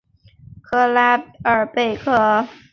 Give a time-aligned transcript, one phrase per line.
[0.63, 2.47] 克拉尔贝克。